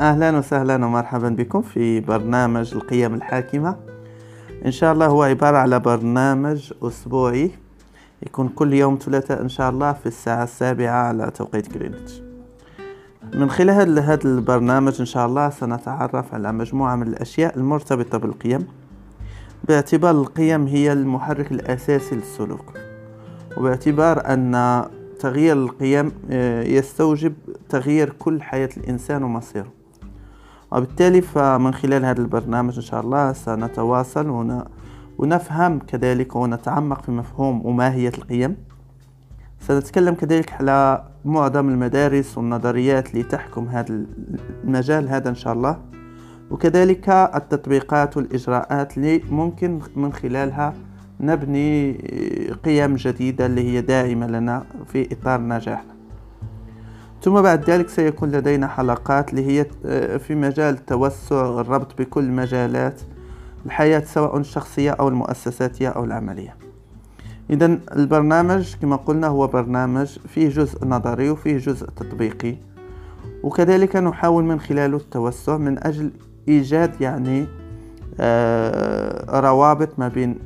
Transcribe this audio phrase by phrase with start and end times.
[0.00, 3.76] أهلا وسهلا ومرحبا بكم في برنامج القيم الحاكمة.
[4.66, 7.50] إن شاء الله هو عبارة على برنامج أسبوعي
[8.22, 12.22] يكون كل يوم ثلاثاء إن شاء الله في الساعة السابعة على توقيت جرينتش
[13.34, 18.66] من خلال هذا البرنامج إن شاء الله سنتعرف على مجموعة من الأشياء المرتبطة بالقيم.
[19.68, 22.78] باعتبار القيم هي المحرك الأساسي للسلوك
[23.56, 24.84] وباعتبار أن
[25.18, 27.34] تغيير القيم آه، يستوجب
[27.68, 29.79] تغيير كل حياة الإنسان ومصيره.
[30.72, 34.56] وبالتالي فمن خلال هذا البرنامج إن شاء الله سنتواصل
[35.18, 38.56] ونفهم كذلك ونتعمق في مفهوم وماهية القيم.
[39.60, 44.04] سنتكلم كذلك على معظم المدارس والنظريات اللي تحكم هذا
[44.64, 45.78] المجال هذا إن شاء الله.
[46.50, 50.74] وكذلك التطبيقات والإجراءات اللي ممكن من خلالها
[51.20, 51.92] نبني
[52.64, 55.99] قيم جديدة اللي هي داعمة لنا في إطار نجاحنا
[57.22, 63.00] ثم بعد ذلك سيكون لدينا حلقات اللي هي آه، في مجال توسع الربط بكل مجالات
[63.66, 66.56] الحياة سواء الشخصية أو المؤسساتية أو العملية.
[67.50, 72.56] إذا البرنامج كما قلنا هو برنامج فيه جزء نظري وفيه جزء تطبيقي
[73.42, 76.10] وكذلك نحاول من خلاله التوسع من أجل
[76.48, 77.46] إيجاد يعني
[78.20, 80.38] آه، روابط ما بين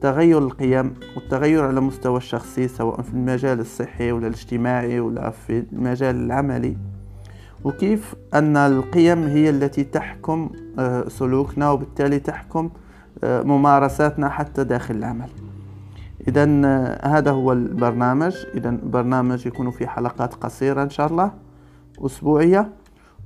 [0.00, 6.16] تغير القيم والتغير على مستوى الشخصي سواء في المجال الصحي ولا الاجتماعي ولا في المجال
[6.16, 6.76] العملي.
[7.64, 12.70] وكيف أن القيم هي التي تحكم آه، سلوكنا وبالتالي تحكم
[13.24, 15.28] آه، ممارساتنا حتى داخل العمل.
[16.28, 18.36] إذا آه، هذا هو البرنامج.
[18.54, 21.30] إذا برنامج يكون في حلقات قصيرة إن شاء الله
[21.98, 22.68] أسبوعية.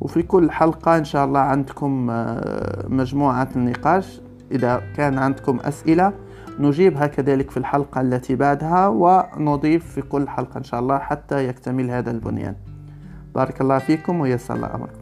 [0.00, 2.06] وفي كل حلقة إن شاء الله عندكم
[2.88, 4.20] مجموعة النقاش
[4.52, 6.12] إذا كان عندكم أسئلة
[6.60, 11.90] نجيبها كذلك في الحلقة التي بعدها ونضيف في كل حلقة إن شاء الله حتى يكتمل
[11.90, 12.54] هذا البنيان.
[13.34, 14.99] بارك الله فيكم ويسر الله أمركم.